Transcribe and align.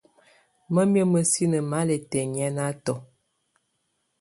Mamɛ̀á 0.73 1.05
mǝ́sinǝ́ 1.11 1.65
mà 1.71 1.79
lɛ̀ 1.87 1.99
tɛ̀hianatɔ. 2.09 2.93